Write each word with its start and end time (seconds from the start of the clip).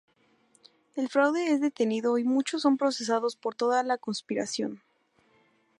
El 0.95 1.09
fraude 1.09 1.51
es 1.53 1.61
detenido 1.61 2.17
y 2.17 2.23
muchos 2.23 2.63
son 2.63 2.75
procesados 2.75 3.35
por 3.35 3.53
toda 3.53 3.83
la 3.83 3.99
conspiración. 3.99 4.81